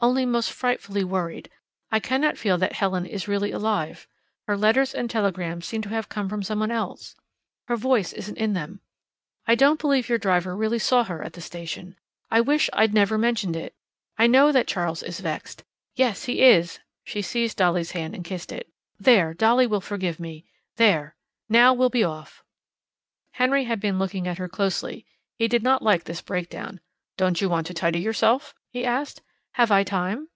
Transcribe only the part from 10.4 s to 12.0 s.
really saw her at the station.